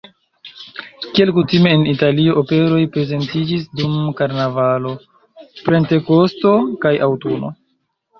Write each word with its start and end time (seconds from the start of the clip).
Kiel 1.17 1.31
kutime 1.33 1.73
en 1.75 1.83
Italio, 1.91 2.37
operoj 2.41 2.79
prezentiĝis 2.95 3.67
dum 3.81 3.99
karnavalo, 4.21 4.95
pentekosto 5.69 6.55
kaj 6.87 6.95
aŭtuno. 7.09 7.53